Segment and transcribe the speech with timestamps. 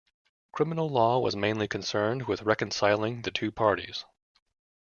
[0.51, 4.03] Criminal law was mainly concerned with reconciling the two parties.